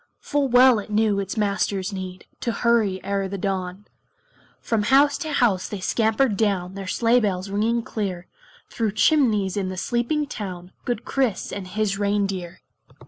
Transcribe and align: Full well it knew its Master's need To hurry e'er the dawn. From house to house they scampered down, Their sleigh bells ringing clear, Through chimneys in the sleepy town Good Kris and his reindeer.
Full 0.19 0.47
well 0.47 0.79
it 0.79 0.89
knew 0.89 1.19
its 1.19 1.37
Master's 1.37 1.93
need 1.93 2.25
To 2.39 2.51
hurry 2.51 2.99
e'er 3.05 3.27
the 3.27 3.37
dawn. 3.37 3.85
From 4.59 4.81
house 4.81 5.15
to 5.19 5.31
house 5.31 5.69
they 5.69 5.79
scampered 5.79 6.35
down, 6.35 6.73
Their 6.73 6.87
sleigh 6.87 7.19
bells 7.19 7.51
ringing 7.51 7.83
clear, 7.83 8.25
Through 8.67 8.93
chimneys 8.93 9.55
in 9.55 9.69
the 9.69 9.77
sleepy 9.77 10.25
town 10.25 10.71
Good 10.85 11.05
Kris 11.05 11.51
and 11.51 11.67
his 11.67 11.99
reindeer. 11.99 12.61